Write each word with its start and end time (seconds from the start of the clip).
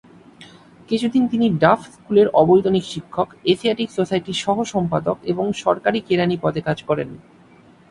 কিছু 0.89 1.07
দিন 1.09 1.23
তিনি 1.27 1.47
ডাফ 1.59 1.79
স্কুলের 1.93 2.27
অবৈতনিক 2.33 2.83
শিক্ষক, 2.83 3.27
এশিয়াটিক 3.45 3.89
সোসাইটির 3.91 4.33
সহ-সম্পাদক 4.33 5.17
এবং 5.23 5.45
সরকারি 5.55 5.99
কেরানি 5.99 6.37
পদে 6.41 6.61
কাজ 6.61 6.77
করেন। 6.83 7.09